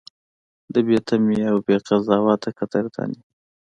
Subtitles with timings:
[0.87, 3.21] بې تمې او بې قضاوته قدرداني: